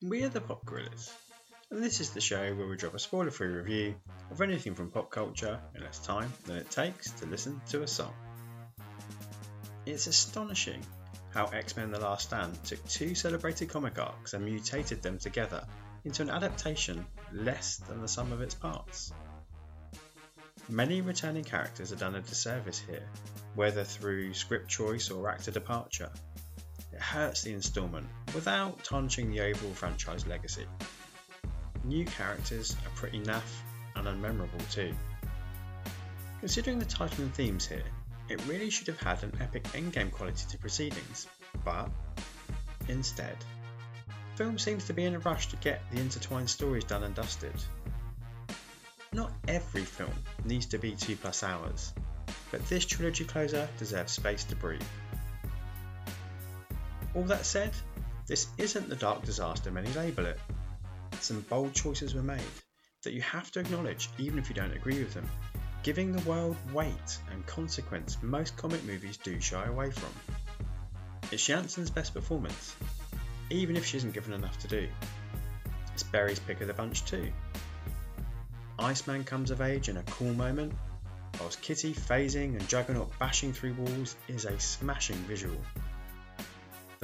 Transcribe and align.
We 0.00 0.22
are 0.22 0.28
the 0.28 0.40
Pop 0.40 0.64
Guerrillas, 0.64 1.12
and 1.72 1.82
this 1.82 2.00
is 2.00 2.10
the 2.10 2.20
show 2.20 2.54
where 2.54 2.68
we 2.68 2.76
drop 2.76 2.94
a 2.94 3.00
spoiler 3.00 3.32
free 3.32 3.48
review 3.48 3.96
of 4.30 4.40
anything 4.40 4.76
from 4.76 4.92
pop 4.92 5.10
culture 5.10 5.58
in 5.74 5.82
less 5.82 5.98
time 5.98 6.32
than 6.44 6.56
it 6.56 6.70
takes 6.70 7.10
to 7.10 7.26
listen 7.26 7.60
to 7.70 7.82
a 7.82 7.88
song. 7.88 8.14
It's 9.86 10.06
astonishing 10.06 10.86
how 11.30 11.46
X 11.46 11.76
Men 11.76 11.90
The 11.90 11.98
Last 11.98 12.28
Stand 12.28 12.62
took 12.62 12.86
two 12.86 13.16
celebrated 13.16 13.70
comic 13.70 13.98
arcs 13.98 14.34
and 14.34 14.44
mutated 14.44 15.02
them 15.02 15.18
together 15.18 15.66
into 16.04 16.22
an 16.22 16.30
adaptation 16.30 17.04
less 17.32 17.78
than 17.78 18.00
the 18.00 18.06
sum 18.06 18.30
of 18.30 18.40
its 18.40 18.54
parts. 18.54 19.12
Many 20.68 21.00
returning 21.00 21.42
characters 21.42 21.90
are 21.92 21.96
done 21.96 22.14
a 22.14 22.20
disservice 22.20 22.78
here, 22.78 23.08
whether 23.56 23.82
through 23.82 24.34
script 24.34 24.68
choice 24.68 25.10
or 25.10 25.28
actor 25.28 25.50
departure. 25.50 26.12
It 26.98 27.02
hurts 27.02 27.42
the 27.42 27.52
instalment 27.52 28.08
without 28.34 28.82
tarnishing 28.82 29.30
the 29.30 29.40
overall 29.42 29.72
franchise 29.72 30.26
legacy. 30.26 30.66
New 31.84 32.04
characters 32.04 32.74
are 32.84 32.90
pretty 32.96 33.20
naff 33.20 33.60
and 33.94 34.08
unmemorable 34.08 34.68
too. 34.72 34.92
Considering 36.40 36.80
the 36.80 36.84
title 36.84 37.22
and 37.22 37.32
themes 37.32 37.68
here, 37.68 37.84
it 38.28 38.44
really 38.48 38.68
should 38.68 38.88
have 38.88 38.98
had 38.98 39.22
an 39.22 39.38
epic 39.40 39.62
endgame 39.74 40.10
quality 40.10 40.44
to 40.50 40.58
proceedings, 40.58 41.28
but 41.64 41.88
instead, 42.88 43.36
film 44.34 44.58
seems 44.58 44.84
to 44.86 44.92
be 44.92 45.04
in 45.04 45.14
a 45.14 45.20
rush 45.20 45.46
to 45.50 45.56
get 45.58 45.88
the 45.92 46.00
intertwined 46.00 46.50
stories 46.50 46.82
done 46.82 47.04
and 47.04 47.14
dusted. 47.14 47.54
Not 49.12 49.30
every 49.46 49.84
film 49.84 50.24
needs 50.44 50.66
to 50.66 50.78
be 50.78 50.96
2 50.96 51.14
plus 51.14 51.44
hours, 51.44 51.92
but 52.50 52.66
this 52.66 52.84
trilogy 52.84 53.24
closer 53.24 53.68
deserves 53.78 54.14
space 54.14 54.42
to 54.42 54.56
breathe. 54.56 54.82
All 57.18 57.24
that 57.24 57.44
said, 57.44 57.72
this 58.28 58.46
isn't 58.58 58.88
the 58.88 58.94
dark 58.94 59.24
disaster 59.24 59.72
many 59.72 59.92
label 59.94 60.24
it. 60.24 60.38
Some 61.18 61.40
bold 61.40 61.74
choices 61.74 62.14
were 62.14 62.22
made 62.22 62.40
that 63.02 63.12
you 63.12 63.20
have 63.22 63.50
to 63.50 63.58
acknowledge 63.58 64.08
even 64.18 64.38
if 64.38 64.48
you 64.48 64.54
don't 64.54 64.76
agree 64.76 65.00
with 65.00 65.14
them, 65.14 65.28
giving 65.82 66.12
the 66.12 66.28
world 66.28 66.56
weight 66.72 67.18
and 67.32 67.44
consequence 67.44 68.18
most 68.22 68.56
comic 68.56 68.84
movies 68.84 69.16
do 69.16 69.40
shy 69.40 69.66
away 69.66 69.90
from. 69.90 70.10
It's 71.32 71.44
Janssen's 71.44 71.90
best 71.90 72.14
performance, 72.14 72.76
even 73.50 73.74
if 73.74 73.84
she 73.84 73.96
isn't 73.96 74.14
given 74.14 74.32
enough 74.32 74.60
to 74.60 74.68
do. 74.68 74.88
It's 75.94 76.04
Berry's 76.04 76.38
pick 76.38 76.60
of 76.60 76.68
the 76.68 76.72
bunch 76.72 77.04
too. 77.04 77.32
Iceman 78.78 79.24
comes 79.24 79.50
of 79.50 79.60
age 79.60 79.88
in 79.88 79.96
a 79.96 80.04
cool 80.04 80.34
moment, 80.34 80.72
whilst 81.40 81.62
Kitty 81.62 81.94
phasing 81.94 82.56
and 82.56 82.68
Juggernaut 82.68 83.10
bashing 83.18 83.52
through 83.52 83.74
walls 83.74 84.14
is 84.28 84.44
a 84.44 84.60
smashing 84.60 85.18
visual. 85.26 85.60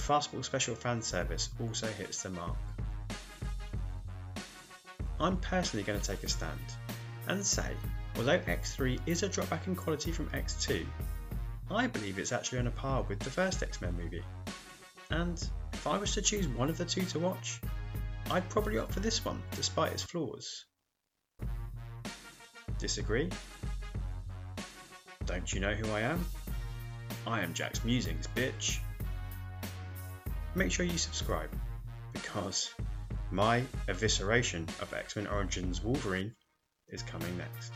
Fastball 0.00 0.44
special 0.44 0.74
fan 0.74 1.02
service 1.02 1.50
also 1.60 1.86
hits 1.86 2.22
the 2.22 2.30
mark. 2.30 2.56
I'm 5.20 5.36
personally 5.36 5.84
going 5.84 6.00
to 6.00 6.06
take 6.06 6.22
a 6.24 6.28
stand 6.28 6.58
and 7.28 7.44
say, 7.44 7.70
although 8.16 8.38
X3 8.38 8.98
is 9.06 9.22
a 9.22 9.28
drop 9.28 9.50
back 9.50 9.66
in 9.66 9.76
quality 9.76 10.10
from 10.10 10.28
X2, 10.30 10.86
I 11.70 11.86
believe 11.86 12.18
it's 12.18 12.32
actually 12.32 12.60
on 12.60 12.66
a 12.66 12.72
par 12.72 13.02
with 13.02 13.20
the 13.20 13.30
first 13.30 13.62
X 13.62 13.80
Men 13.80 13.94
movie. 13.96 14.24
And 15.10 15.42
if 15.72 15.86
I 15.86 15.98
was 15.98 16.14
to 16.14 16.22
choose 16.22 16.48
one 16.48 16.70
of 16.70 16.78
the 16.78 16.84
two 16.84 17.02
to 17.02 17.18
watch, 17.18 17.60
I'd 18.30 18.48
probably 18.48 18.78
opt 18.78 18.92
for 18.92 19.00
this 19.00 19.24
one, 19.24 19.42
despite 19.52 19.92
its 19.92 20.02
flaws. 20.02 20.64
Disagree? 22.78 23.28
Don't 25.26 25.52
you 25.52 25.60
know 25.60 25.74
who 25.74 25.90
I 25.92 26.00
am? 26.00 26.24
I 27.26 27.40
am 27.40 27.52
Jac's 27.52 27.84
Musings, 27.84 28.26
bitch. 28.34 28.78
Make 30.54 30.72
sure 30.72 30.84
you 30.84 30.98
subscribe, 30.98 31.50
because 32.12 32.70
my 33.30 33.62
evisceration 33.88 34.68
of 34.82 34.92
X 34.92 35.14
Men 35.16 35.28
Origins 35.28 35.82
Wolverine 35.82 36.34
is 36.88 37.02
coming 37.02 37.38
next. 37.38 37.72